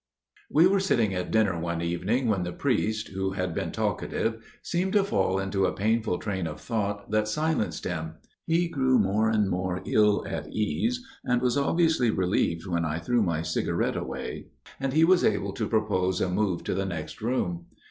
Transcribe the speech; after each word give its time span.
_Poena 0.51 0.63
Damni 0.65 0.67
WE 0.67 0.73
were 0.73 0.79
sitting 0.79 1.13
at 1.13 1.29
dinner 1.29 1.59
one 1.59 1.79
evening 1.79 2.27
when 2.27 2.41
the 2.41 2.51
priest, 2.51 3.09
who 3.09 3.33
had 3.33 3.53
been 3.53 3.71
talkative, 3.71 4.43
seemed 4.63 4.93
to 4.93 5.03
fall 5.03 5.37
into 5.37 5.67
a 5.67 5.73
painful 5.75 6.17
train 6.17 6.47
of 6.47 6.59
thought 6.59 7.11
that 7.11 7.27
silenced 7.27 7.83
him. 7.85 8.15
He 8.47 8.67
grew 8.67 8.97
more 8.97 9.29
and 9.29 9.47
more 9.47 9.83
ill 9.85 10.25
at 10.27 10.51
ease, 10.51 11.05
and 11.23 11.39
was 11.39 11.55
obviously 11.55 12.09
relieved 12.09 12.65
when 12.65 12.83
I 12.83 12.97
threw 12.97 13.21
my 13.21 13.43
cigarette 13.43 13.95
away 13.95 14.47
and 14.79 14.91
he 14.91 15.03
was 15.05 15.23
able 15.23 15.51
to 15.53 15.67
propose 15.69 16.19
a 16.19 16.29
move 16.31 16.63
to 16.63 16.73
the 16.73 16.85
next 16.87 17.21
room. 17.21 17.67